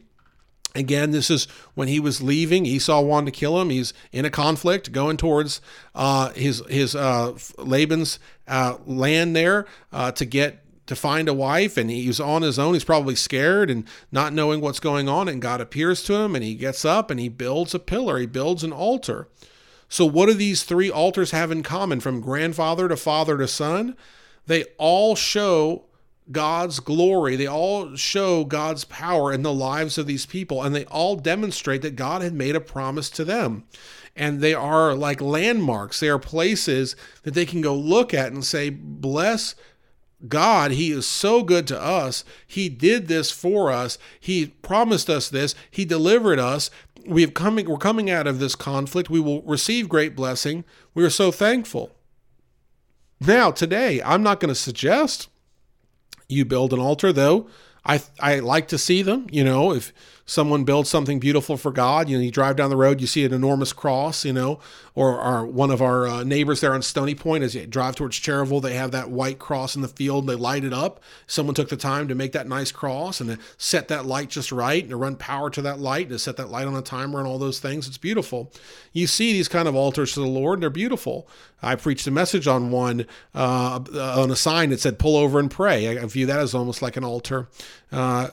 Again, 0.75 1.12
this 1.12 1.30
is 1.30 1.47
when 1.75 1.88
he 1.88 1.99
was 1.99 2.20
leaving. 2.20 2.66
Esau 2.66 3.00
wanted 3.00 3.32
to 3.32 3.38
kill 3.38 3.61
him. 3.61 3.70
He's 3.70 3.94
in 4.12 4.26
a 4.26 4.30
conflict, 4.30 4.92
going 4.92 5.16
towards 5.16 5.62
uh, 5.94 6.30
his 6.32 6.62
his 6.68 6.94
uh, 6.94 7.37
Laban's 7.56 8.18
uh, 8.47 8.76
land 8.87 9.35
there 9.35 9.66
uh, 9.92 10.12
to 10.12 10.26
get 10.26 10.62
to 10.88 10.97
find 10.97 11.28
a 11.28 11.35
wife 11.35 11.76
and 11.76 11.90
he's 11.90 12.18
on 12.18 12.42
his 12.42 12.58
own. 12.58 12.75
He's 12.75 12.85
probably 12.85 13.14
scared 13.14 13.70
and 13.70 13.85
not 14.11 14.32
knowing 14.32 14.61
what's 14.61 14.80
going 14.80 15.08
on. 15.08 15.28
And 15.28 15.40
God 15.40 15.61
appears 15.61 16.02
to 16.04 16.14
him 16.14 16.35
and 16.35 16.42
he 16.42 16.54
gets 16.54 16.85
up 16.85 17.11
and 17.11 17.20
he 17.20 17.28
builds 17.28 17.75
a 17.75 17.78
pillar, 17.78 18.18
he 18.18 18.26
builds 18.26 18.64
an 18.64 18.73
altar. 18.73 19.28
So, 19.88 20.04
what 20.04 20.26
do 20.26 20.35
these 20.35 20.64
three 20.64 20.90
altars 20.90 21.30
have 21.30 21.50
in 21.50 21.62
common 21.62 22.00
from 22.00 22.21
grandfather 22.21 22.88
to 22.88 22.97
father 22.97 23.38
to 23.38 23.49
son? 23.49 23.97
They 24.47 24.64
all 24.76 25.14
show 25.14 25.85
God's 26.30 26.80
glory. 26.80 27.37
They 27.37 27.47
all 27.47 27.97
show 27.97 28.45
God's 28.45 28.85
power 28.85 29.33
in 29.33 29.42
the 29.42 29.52
lives 29.52 29.97
of 29.97 30.07
these 30.07 30.26
people, 30.26 30.62
and 30.62 30.75
they 30.75 30.85
all 30.87 31.16
demonstrate 31.16 31.83
that 31.83 31.97
God 31.97 32.23
had 32.23 32.35
made 32.35 32.54
a 32.54 32.61
promise 32.61 33.09
to 33.11 33.25
them. 33.25 33.64
And 34.14 34.40
they 34.40 34.52
are 34.52 34.95
like 34.95 35.21
landmarks. 35.21 36.00
They 36.00 36.09
are 36.09 36.18
places 36.18 36.97
that 37.23 37.35
they 37.35 37.47
can 37.47 37.61
go 37.61 37.75
look 37.75 38.12
at 38.12 38.33
and 38.33 38.45
say, 38.45 38.68
Bless 38.68 39.54
God, 40.26 40.73
He 40.73 40.90
is 40.90 41.07
so 41.07 41.45
good 41.45 41.66
to 41.68 41.80
us. 41.80 42.25
He 42.45 42.68
did 42.68 43.07
this 43.07 43.30
for 43.30 43.71
us. 43.71 43.99
He 44.18 44.47
promised 44.47 45.09
us 45.09 45.28
this. 45.28 45.54
He 45.71 45.85
delivered 45.85 46.40
us. 46.40 46.71
We've 47.08 47.32
coming, 47.32 47.68
we're 47.68 47.78
coming 47.78 48.10
out 48.10 48.26
of 48.26 48.38
this 48.38 48.54
conflict. 48.54 49.08
We 49.08 49.20
will 49.20 49.42
receive 49.42 49.88
great 49.88 50.14
blessing. 50.14 50.64
We 50.94 51.04
are 51.04 51.10
so 51.10 51.32
thankful. 51.32 51.90
Now, 53.20 53.50
today, 53.50 54.02
I'm 54.02 54.22
not 54.22 54.40
going 54.40 54.50
to 54.50 54.54
suggest 54.54 55.28
you 56.28 56.44
build 56.44 56.72
an 56.72 56.78
altar, 56.80 57.12
though. 57.12 57.48
I 57.88 58.02
I 58.21 58.38
like 58.40 58.68
to 58.68 58.78
see 58.78 59.02
them. 59.02 59.26
You 59.30 59.42
know, 59.45 59.73
if 59.73 59.92
someone 60.26 60.64
builds 60.64 60.90
something 60.90 61.18
beautiful 61.18 61.57
for 61.57 61.73
God, 61.73 62.11
you 62.11 62.18
know, 62.18 62.23
you 62.23 62.30
drive 62.30 62.57
down 62.57 62.68
the 62.68 62.76
road, 62.76 63.00
you 63.00 63.07
see 63.07 63.25
an 63.25 63.33
enormous 63.33 63.73
cross, 63.73 64.26
you 64.26 64.33
know, 64.33 64.61
or 64.95 65.18
our 65.18 65.47
one 65.47 65.71
of 65.71 65.80
our 65.80 66.07
uh, 66.07 66.23
neighbors 66.23 66.61
there 66.61 66.75
on 66.75 66.83
Stony 66.83 67.14
Point, 67.14 67.42
as 67.42 67.54
you 67.54 67.66
drive 67.66 67.97
towards 67.97 68.21
Cherryville, 68.21 68.61
they 68.61 68.75
have 68.75 68.90
that 68.90 69.09
white 69.09 69.38
cross 69.38 69.75
in 69.75 69.80
the 69.80 69.88
field. 69.88 70.26
They 70.26 70.35
light 70.35 70.64
it 70.64 70.73
up. 70.75 71.00
Someone 71.26 71.54
took 71.54 71.71
the 71.71 71.78
time 71.78 72.09
to 72.09 72.14
make 72.14 72.33
that 72.33 72.47
nice 72.47 72.71
cross 72.71 73.23
and 73.23 73.30
to 73.30 73.38
set 73.57 73.88
that 73.88 74.04
light 74.04 74.28
just 74.28 74.52
right 74.52 74.83
and 74.83 74.90
to 74.90 74.97
run 74.97 75.16
power 75.16 75.49
to 75.49 75.62
that 75.62 75.80
light 75.80 76.07
and 76.09 76.12
to 76.12 76.18
set 76.18 76.37
that 76.37 76.50
light 76.50 76.66
on 76.66 76.76
a 76.76 76.83
timer 76.83 77.18
and 77.18 77.26
all 77.26 77.38
those 77.38 77.59
things. 77.59 77.88
It's 77.88 77.99
beautiful. 77.99 78.52
You 78.92 79.07
see 79.07 79.33
these 79.33 79.49
kind 79.49 79.66
of 79.66 79.75
altars 79.75 80.12
to 80.12 80.21
the 80.21 80.26
Lord, 80.26 80.59
and 80.59 80.62
they're 80.62 80.71
beautiful. 80.71 81.26
I 81.62 81.74
preached 81.74 82.06
a 82.06 82.10
message 82.10 82.46
on 82.46 82.70
one 82.70 83.06
uh, 83.34 83.80
on 83.92 84.30
a 84.30 84.36
sign 84.36 84.70
that 84.70 84.80
said 84.80 84.98
"Pull 84.98 85.16
over 85.16 85.38
and 85.38 85.50
pray." 85.50 85.98
I 85.98 86.04
view 86.06 86.26
that 86.26 86.40
as 86.40 86.54
almost 86.54 86.82
like 86.82 86.96
an 86.96 87.04
altar. 87.04 87.48
Uh, 87.90 88.28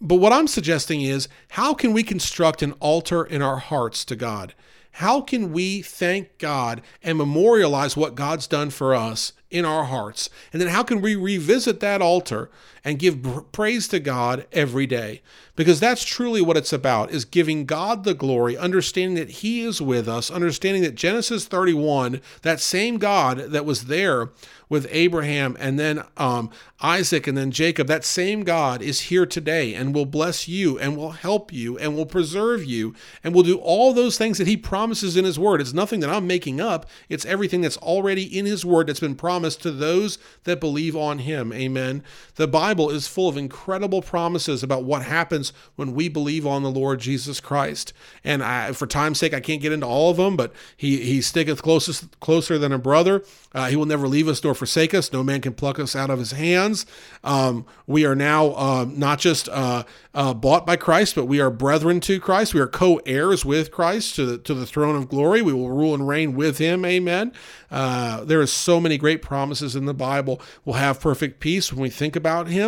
but 0.00 0.16
what 0.16 0.32
I'm 0.32 0.46
suggesting 0.46 1.02
is 1.02 1.28
how 1.50 1.74
can 1.74 1.92
we 1.92 2.02
construct 2.02 2.62
an 2.62 2.72
altar 2.80 3.24
in 3.24 3.42
our 3.42 3.58
hearts 3.58 4.04
to 4.06 4.16
God? 4.16 4.54
How 4.92 5.20
can 5.20 5.52
we 5.52 5.82
thank 5.82 6.38
God 6.38 6.82
and 7.02 7.18
memorialize 7.18 7.96
what 7.96 8.14
God's 8.14 8.46
done 8.46 8.70
for 8.70 8.94
us 8.94 9.32
in 9.50 9.64
our 9.64 9.84
hearts? 9.84 10.28
And 10.52 10.60
then 10.60 10.68
how 10.68 10.82
can 10.82 11.00
we 11.00 11.14
revisit 11.14 11.80
that 11.80 12.02
altar 12.02 12.50
and 12.88 12.98
give 12.98 13.52
praise 13.52 13.86
to 13.88 14.00
God 14.00 14.46
every 14.50 14.86
day? 14.86 15.20
Because 15.56 15.78
that's 15.78 16.04
truly 16.04 16.40
what 16.40 16.56
it's 16.56 16.72
about 16.72 17.10
is 17.10 17.24
giving 17.24 17.66
God 17.66 18.04
the 18.04 18.14
glory, 18.14 18.56
understanding 18.56 19.16
that 19.16 19.42
he 19.42 19.60
is 19.62 19.82
with 19.82 20.08
us, 20.08 20.30
understanding 20.30 20.82
that 20.84 20.94
Genesis 20.94 21.46
31, 21.46 22.20
that 22.42 22.60
same 22.60 22.96
God 22.96 23.38
that 23.38 23.64
was 23.64 23.86
there 23.86 24.30
with 24.68 24.86
Abraham 24.90 25.56
and 25.58 25.76
then 25.76 26.04
um, 26.16 26.50
Isaac 26.80 27.26
and 27.26 27.36
then 27.36 27.50
Jacob, 27.50 27.88
that 27.88 28.04
same 28.04 28.44
God 28.44 28.82
is 28.82 29.02
here 29.02 29.26
today 29.26 29.74
and 29.74 29.92
will 29.92 30.06
bless 30.06 30.46
you 30.46 30.78
and 30.78 30.96
will 30.96 31.10
help 31.10 31.52
you 31.52 31.76
and 31.76 31.96
will 31.96 32.06
preserve 32.06 32.64
you 32.64 32.94
and 33.24 33.34
will 33.34 33.42
do 33.42 33.58
all 33.58 33.92
those 33.92 34.16
things 34.16 34.38
that 34.38 34.46
he 34.46 34.56
promises 34.56 35.16
in 35.16 35.24
his 35.24 35.40
word. 35.40 35.60
It's 35.60 35.72
nothing 35.72 35.98
that 36.00 36.10
I'm 36.10 36.28
making 36.28 36.60
up, 36.60 36.86
it's 37.08 37.26
everything 37.26 37.62
that's 37.62 37.78
already 37.78 38.22
in 38.22 38.46
his 38.46 38.64
word 38.64 38.86
that's 38.86 39.00
been 39.00 39.16
promised 39.16 39.60
to 39.62 39.72
those 39.72 40.18
that 40.44 40.60
believe 40.60 40.94
on 40.94 41.18
him. 41.18 41.52
Amen. 41.52 42.04
The 42.36 42.46
Bible 42.46 42.77
is 42.78 43.08
full 43.08 43.28
of 43.28 43.36
incredible 43.36 44.02
promises 44.02 44.62
about 44.62 44.84
what 44.84 45.02
happens 45.02 45.52
when 45.76 45.94
we 45.94 46.08
believe 46.08 46.46
on 46.46 46.62
the 46.62 46.70
Lord 46.70 47.00
Jesus 47.00 47.40
Christ. 47.40 47.92
And 48.22 48.42
I, 48.42 48.72
for 48.72 48.86
time's 48.86 49.18
sake, 49.18 49.34
I 49.34 49.40
can't 49.40 49.60
get 49.60 49.72
into 49.72 49.86
all 49.86 50.10
of 50.10 50.16
them, 50.16 50.36
but 50.36 50.52
he, 50.76 50.98
he 50.98 51.20
sticketh 51.20 51.62
closest, 51.62 52.18
closer 52.20 52.58
than 52.58 52.72
a 52.72 52.78
brother. 52.78 53.24
Uh, 53.52 53.66
he 53.66 53.76
will 53.76 53.86
never 53.86 54.06
leave 54.06 54.28
us 54.28 54.42
nor 54.44 54.54
forsake 54.54 54.94
us. 54.94 55.12
No 55.12 55.22
man 55.22 55.40
can 55.40 55.54
pluck 55.54 55.78
us 55.78 55.96
out 55.96 56.10
of 56.10 56.18
his 56.18 56.32
hands. 56.32 56.86
Um, 57.24 57.66
we 57.86 58.04
are 58.04 58.14
now 58.14 58.52
uh, 58.52 58.86
not 58.88 59.18
just 59.18 59.48
uh, 59.48 59.84
uh, 60.14 60.34
bought 60.34 60.66
by 60.66 60.76
Christ, 60.76 61.14
but 61.14 61.24
we 61.24 61.40
are 61.40 61.50
brethren 61.50 62.00
to 62.00 62.20
Christ. 62.20 62.54
We 62.54 62.60
are 62.60 62.66
co 62.66 63.00
heirs 63.06 63.44
with 63.44 63.70
Christ 63.70 64.16
to 64.16 64.26
the, 64.26 64.38
to 64.38 64.54
the 64.54 64.66
throne 64.66 64.96
of 64.96 65.08
glory. 65.08 65.42
We 65.42 65.52
will 65.52 65.70
rule 65.70 65.94
and 65.94 66.06
reign 66.06 66.34
with 66.34 66.58
him. 66.58 66.84
Amen. 66.84 67.32
Uh, 67.70 68.24
there 68.24 68.40
are 68.40 68.46
so 68.46 68.80
many 68.80 68.98
great 68.98 69.22
promises 69.22 69.74
in 69.74 69.86
the 69.86 69.94
Bible. 69.94 70.40
We'll 70.64 70.76
have 70.76 71.00
perfect 71.00 71.40
peace 71.40 71.72
when 71.72 71.82
we 71.82 71.90
think 71.90 72.16
about 72.16 72.48
him. 72.48 72.67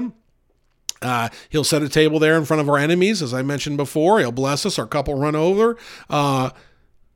Uh, 1.02 1.28
he'll 1.48 1.64
set 1.64 1.82
a 1.82 1.88
table 1.88 2.18
there 2.18 2.36
in 2.36 2.44
front 2.44 2.60
of 2.60 2.68
our 2.68 2.78
enemies, 2.78 3.22
as 3.22 3.32
I 3.32 3.42
mentioned 3.42 3.76
before. 3.76 4.18
He'll 4.20 4.32
bless 4.32 4.66
us. 4.66 4.78
Our 4.78 4.86
couple 4.86 5.14
run 5.14 5.34
over. 5.34 5.76
Uh, 6.08 6.50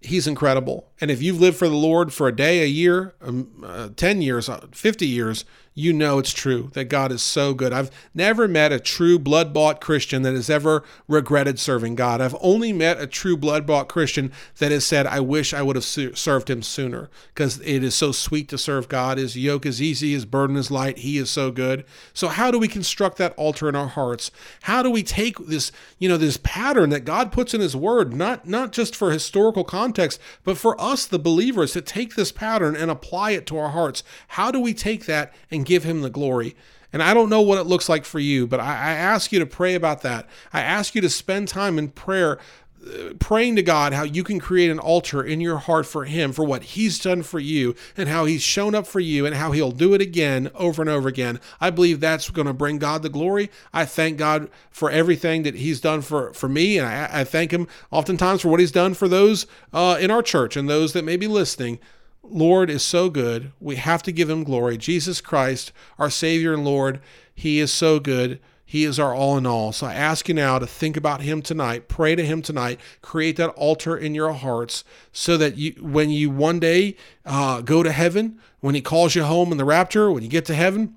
he's 0.00 0.26
incredible. 0.26 0.90
And 1.00 1.10
if 1.10 1.22
you've 1.22 1.40
lived 1.40 1.56
for 1.56 1.68
the 1.68 1.76
Lord 1.76 2.12
for 2.12 2.28
a 2.28 2.34
day, 2.34 2.62
a 2.62 2.66
year, 2.66 3.14
um, 3.20 3.62
uh, 3.64 3.88
10 3.96 4.22
years, 4.22 4.48
uh, 4.48 4.66
50 4.72 5.06
years, 5.06 5.44
you 5.74 5.92
know 5.92 6.20
it's 6.20 6.32
true 6.32 6.70
that 6.74 6.84
God 6.84 7.10
is 7.10 7.20
so 7.20 7.52
good. 7.52 7.72
I've 7.72 7.90
never 8.14 8.46
met 8.46 8.72
a 8.72 8.78
true 8.78 9.18
blood 9.18 9.52
bought 9.52 9.80
Christian 9.80 10.22
that 10.22 10.34
has 10.34 10.48
ever 10.48 10.84
regretted 11.08 11.58
serving 11.58 11.96
God. 11.96 12.20
I've 12.20 12.36
only 12.40 12.72
met 12.72 13.00
a 13.00 13.08
true 13.08 13.36
blood 13.36 13.66
bought 13.66 13.88
Christian 13.88 14.30
that 14.58 14.70
has 14.70 14.86
said, 14.86 15.04
I 15.06 15.18
wish 15.18 15.52
I 15.52 15.62
would 15.62 15.74
have 15.74 15.84
served 15.84 16.48
him 16.48 16.62
sooner 16.62 17.10
because 17.34 17.60
it 17.60 17.82
is 17.82 17.96
so 17.96 18.12
sweet 18.12 18.48
to 18.50 18.58
serve 18.58 18.88
God. 18.88 19.18
His 19.18 19.36
yoke 19.36 19.66
is 19.66 19.82
easy, 19.82 20.12
his 20.12 20.24
burden 20.24 20.56
is 20.56 20.70
light. 20.70 20.98
He 20.98 21.18
is 21.18 21.28
so 21.28 21.50
good. 21.50 21.84
So, 22.12 22.28
how 22.28 22.52
do 22.52 22.58
we 22.58 22.68
construct 22.68 23.18
that 23.18 23.34
altar 23.34 23.68
in 23.68 23.74
our 23.74 23.88
hearts? 23.88 24.30
How 24.62 24.82
do 24.82 24.90
we 24.90 25.02
take 25.02 25.38
this, 25.38 25.72
you 25.98 26.08
know, 26.08 26.16
this 26.16 26.38
pattern 26.42 26.90
that 26.90 27.04
God 27.04 27.32
puts 27.32 27.52
in 27.52 27.60
his 27.60 27.74
word, 27.74 28.14
not, 28.14 28.46
not 28.46 28.70
just 28.70 28.94
for 28.94 29.10
historical 29.10 29.64
context, 29.64 30.20
but 30.44 30.56
for 30.56 30.80
us, 30.80 31.04
the 31.04 31.18
believers, 31.18 31.72
to 31.72 31.80
take 31.80 32.14
this 32.14 32.30
pattern 32.30 32.76
and 32.76 32.92
apply 32.92 33.32
it 33.32 33.44
to 33.46 33.58
our 33.58 33.70
hearts? 33.70 34.04
How 34.28 34.52
do 34.52 34.60
we 34.60 34.72
take 34.72 35.06
that 35.06 35.34
and 35.50 35.63
give 35.64 35.84
him 35.84 36.02
the 36.02 36.10
glory. 36.10 36.56
And 36.92 37.02
I 37.02 37.12
don't 37.12 37.28
know 37.28 37.42
what 37.42 37.58
it 37.58 37.66
looks 37.66 37.88
like 37.88 38.04
for 38.04 38.20
you, 38.20 38.46
but 38.46 38.60
I, 38.60 38.70
I 38.70 38.92
ask 38.92 39.32
you 39.32 39.40
to 39.40 39.46
pray 39.46 39.74
about 39.74 40.02
that. 40.02 40.28
I 40.52 40.60
ask 40.60 40.94
you 40.94 41.00
to 41.00 41.10
spend 41.10 41.48
time 41.48 41.76
in 41.76 41.88
prayer 41.88 42.38
uh, 42.86 43.14
praying 43.18 43.56
to 43.56 43.62
God 43.62 43.92
how 43.92 44.04
you 44.04 44.22
can 44.22 44.38
create 44.38 44.70
an 44.70 44.78
altar 44.78 45.22
in 45.22 45.40
your 45.40 45.56
heart 45.56 45.86
for 45.86 46.04
Him, 46.04 46.32
for 46.32 46.44
what 46.44 46.62
He's 46.62 47.00
done 47.00 47.22
for 47.22 47.40
you, 47.40 47.74
and 47.96 48.08
how 48.08 48.26
He's 48.26 48.42
shown 48.42 48.76
up 48.76 48.86
for 48.86 49.00
you, 49.00 49.26
and 49.26 49.34
how 49.34 49.52
He'll 49.52 49.72
do 49.72 49.94
it 49.94 50.00
again 50.00 50.50
over 50.54 50.82
and 50.82 50.90
over 50.90 51.08
again. 51.08 51.40
I 51.60 51.70
believe 51.70 51.98
that's 51.98 52.30
going 52.30 52.46
to 52.46 52.52
bring 52.52 52.78
God 52.78 53.02
the 53.02 53.08
glory. 53.08 53.50
I 53.72 53.86
thank 53.86 54.18
God 54.18 54.48
for 54.70 54.90
everything 54.90 55.44
that 55.44 55.56
He's 55.56 55.80
done 55.80 56.02
for, 56.02 56.32
for 56.34 56.48
me, 56.48 56.78
and 56.78 56.86
I, 56.86 57.20
I 57.20 57.24
thank 57.24 57.52
Him 57.52 57.66
oftentimes 57.90 58.42
for 58.42 58.48
what 58.48 58.60
He's 58.60 58.72
done 58.72 58.94
for 58.94 59.08
those 59.08 59.46
uh, 59.72 59.96
in 59.98 60.10
our 60.10 60.22
church 60.22 60.56
and 60.56 60.68
those 60.68 60.92
that 60.92 61.04
may 61.04 61.16
be 61.16 61.26
listening. 61.26 61.80
Lord 62.28 62.70
is 62.70 62.82
so 62.82 63.10
good. 63.10 63.52
We 63.60 63.76
have 63.76 64.02
to 64.04 64.12
give 64.12 64.30
him 64.30 64.44
glory. 64.44 64.76
Jesus 64.76 65.20
Christ, 65.20 65.72
our 65.98 66.10
Savior 66.10 66.54
and 66.54 66.64
Lord, 66.64 67.00
he 67.34 67.60
is 67.60 67.72
so 67.72 67.98
good. 68.00 68.40
He 68.64 68.84
is 68.84 68.98
our 68.98 69.14
all 69.14 69.36
in 69.36 69.46
all. 69.46 69.72
So 69.72 69.86
I 69.86 69.94
ask 69.94 70.28
you 70.28 70.34
now 70.34 70.58
to 70.58 70.66
think 70.66 70.96
about 70.96 71.20
him 71.20 71.42
tonight, 71.42 71.88
pray 71.88 72.16
to 72.16 72.24
him 72.24 72.42
tonight, 72.42 72.80
create 73.02 73.36
that 73.36 73.50
altar 73.50 73.96
in 73.96 74.14
your 74.14 74.32
hearts 74.32 74.84
so 75.12 75.36
that 75.36 75.56
you, 75.56 75.72
when 75.80 76.10
you 76.10 76.30
one 76.30 76.58
day 76.58 76.96
uh, 77.24 77.60
go 77.60 77.82
to 77.82 77.92
heaven, 77.92 78.40
when 78.60 78.74
he 78.74 78.80
calls 78.80 79.14
you 79.14 79.24
home 79.24 79.52
in 79.52 79.58
the 79.58 79.64
rapture, 79.64 80.10
when 80.10 80.22
you 80.22 80.28
get 80.28 80.46
to 80.46 80.54
heaven 80.54 80.96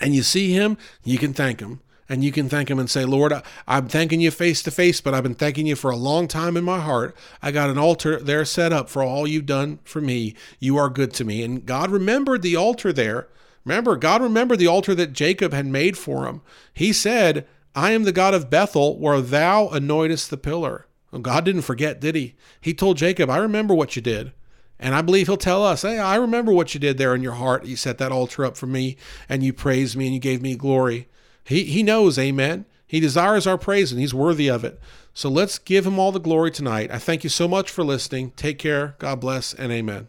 and 0.00 0.14
you 0.14 0.22
see 0.22 0.52
him, 0.52 0.76
you 1.02 1.18
can 1.18 1.32
thank 1.32 1.60
him 1.60 1.80
and 2.08 2.24
you 2.24 2.32
can 2.32 2.48
thank 2.48 2.70
him 2.70 2.78
and 2.78 2.90
say, 2.90 3.04
Lord, 3.04 3.32
I'm 3.66 3.88
thanking 3.88 4.20
you 4.20 4.30
face 4.30 4.62
to 4.64 4.70
face, 4.70 5.00
but 5.00 5.14
I've 5.14 5.22
been 5.22 5.34
thanking 5.34 5.66
you 5.66 5.76
for 5.76 5.90
a 5.90 5.96
long 5.96 6.28
time 6.28 6.56
in 6.56 6.64
my 6.64 6.80
heart. 6.80 7.16
I 7.40 7.50
got 7.50 7.70
an 7.70 7.78
altar 7.78 8.18
there 8.18 8.44
set 8.44 8.72
up 8.72 8.88
for 8.88 9.02
all 9.02 9.26
you've 9.26 9.46
done 9.46 9.78
for 9.84 10.00
me. 10.00 10.34
You 10.58 10.76
are 10.76 10.90
good 10.90 11.12
to 11.14 11.24
me. 11.24 11.42
And 11.42 11.64
God 11.64 11.90
remembered 11.90 12.42
the 12.42 12.56
altar 12.56 12.92
there. 12.92 13.28
Remember, 13.64 13.96
God 13.96 14.22
remembered 14.22 14.58
the 14.58 14.66
altar 14.66 14.94
that 14.94 15.12
Jacob 15.12 15.52
had 15.52 15.66
made 15.66 15.96
for 15.96 16.26
him. 16.26 16.42
He 16.74 16.92
said, 16.92 17.46
I 17.74 17.92
am 17.92 18.02
the 18.02 18.12
God 18.12 18.34
of 18.34 18.50
Bethel, 18.50 18.98
where 18.98 19.20
thou 19.20 19.68
anointest 19.68 20.28
the 20.28 20.36
pillar. 20.36 20.86
Well, 21.10 21.22
God 21.22 21.44
didn't 21.44 21.62
forget, 21.62 22.00
did 22.00 22.16
he? 22.16 22.34
He 22.60 22.74
told 22.74 22.96
Jacob, 22.96 23.30
I 23.30 23.36
remember 23.38 23.74
what 23.74 23.96
you 23.96 24.02
did. 24.02 24.32
And 24.78 24.96
I 24.96 25.02
believe 25.02 25.28
he'll 25.28 25.36
tell 25.36 25.64
us, 25.64 25.82
Hey, 25.82 25.98
I 25.98 26.16
remember 26.16 26.52
what 26.52 26.74
you 26.74 26.80
did 26.80 26.98
there 26.98 27.14
in 27.14 27.22
your 27.22 27.34
heart. 27.34 27.64
You 27.64 27.76
set 27.76 27.98
that 27.98 28.10
altar 28.10 28.44
up 28.44 28.56
for 28.56 28.66
me, 28.66 28.96
and 29.28 29.44
you 29.44 29.52
praised 29.52 29.96
me, 29.96 30.06
and 30.06 30.14
you 30.14 30.20
gave 30.20 30.42
me 30.42 30.56
glory. 30.56 31.08
He, 31.44 31.64
he 31.64 31.82
knows, 31.82 32.18
amen. 32.18 32.66
He 32.86 33.00
desires 33.00 33.46
our 33.46 33.58
praise 33.58 33.90
and 33.90 34.00
he's 34.00 34.14
worthy 34.14 34.48
of 34.48 34.64
it. 34.64 34.78
So 35.14 35.28
let's 35.28 35.58
give 35.58 35.86
him 35.86 35.98
all 35.98 36.12
the 36.12 36.20
glory 36.20 36.50
tonight. 36.50 36.90
I 36.90 36.98
thank 36.98 37.24
you 37.24 37.30
so 37.30 37.48
much 37.48 37.70
for 37.70 37.84
listening. 37.84 38.32
Take 38.32 38.58
care. 38.58 38.96
God 38.98 39.20
bless 39.20 39.54
and 39.54 39.72
amen. 39.72 40.08